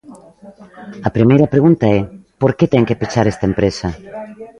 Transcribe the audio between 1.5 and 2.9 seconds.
pregunta é: ¿por que ten